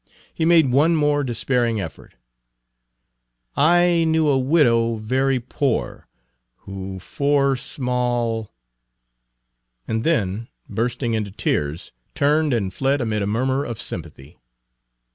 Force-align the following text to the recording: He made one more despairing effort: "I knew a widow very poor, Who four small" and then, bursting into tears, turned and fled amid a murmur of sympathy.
He 0.33 0.45
made 0.45 0.71
one 0.71 0.95
more 0.95 1.23
despairing 1.23 1.79
effort: 1.79 2.15
"I 3.55 4.03
knew 4.07 4.29
a 4.29 4.39
widow 4.39 4.95
very 4.95 5.39
poor, 5.39 6.07
Who 6.61 6.97
four 6.97 7.55
small" 7.55 8.51
and 9.87 10.03
then, 10.03 10.47
bursting 10.67 11.13
into 11.13 11.29
tears, 11.29 11.91
turned 12.15 12.51
and 12.51 12.73
fled 12.73 12.99
amid 12.99 13.21
a 13.21 13.27
murmur 13.27 13.63
of 13.63 13.79
sympathy. 13.79 14.39